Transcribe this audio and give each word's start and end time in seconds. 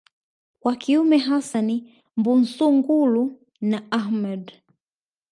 wa 0.63 0.75
kiume 0.75 1.17
hassan 1.17 1.69
Mbunsungulu 2.17 3.39
na 3.61 3.83
Ahmed 3.91 4.61